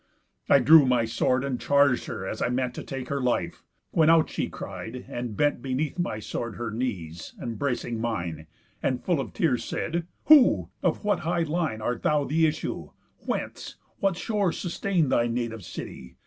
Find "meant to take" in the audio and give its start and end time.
2.49-3.09